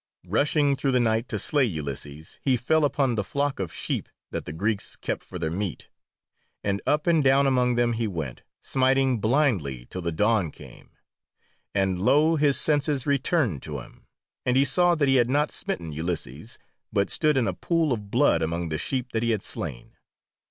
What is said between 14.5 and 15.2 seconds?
he saw that he